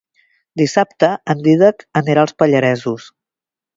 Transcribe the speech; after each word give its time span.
Dissabte 0.61 1.09
en 1.33 1.45
Dídac 1.49 1.85
anirà 2.03 2.23
als 2.25 2.35
Pallaresos. 2.43 3.11